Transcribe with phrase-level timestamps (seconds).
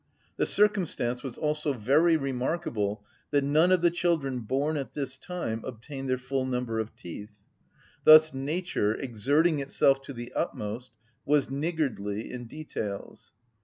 [0.37, 5.61] The circumstance was also very remarkable that none of the children born at this time
[5.63, 7.43] obtained their full number of teeth;
[8.03, 10.91] thus nature, exerting itself to the utmost,
[11.23, 13.31] was niggardly in details.